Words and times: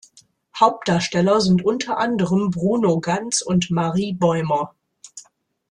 Hauptdarsteller 0.59 1.41
sind 1.41 1.63
unter 1.63 1.99
anderem 1.99 2.49
Bruno 2.49 2.99
Ganz 3.01 3.43
und 3.43 3.69
Marie 3.69 4.13
Bäumer. 4.13 4.73